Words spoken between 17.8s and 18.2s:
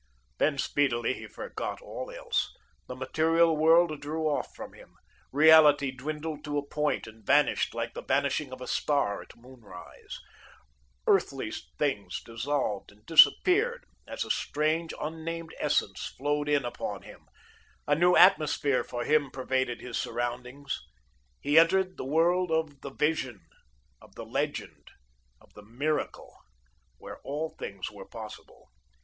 A new